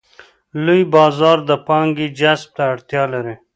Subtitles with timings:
[0.65, 3.35] لوی بازار د پانګې جذب ته اړتیا لري.